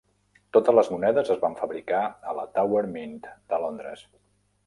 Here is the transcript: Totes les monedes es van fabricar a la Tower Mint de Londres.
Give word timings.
Totes 0.55 0.75
les 0.77 0.87
monedes 0.93 1.27
es 1.35 1.43
van 1.43 1.57
fabricar 1.59 2.01
a 2.31 2.35
la 2.39 2.47
Tower 2.57 2.83
Mint 2.97 3.15
de 3.53 3.63
Londres. 3.67 4.05